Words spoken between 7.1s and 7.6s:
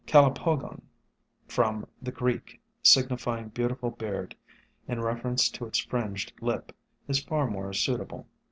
far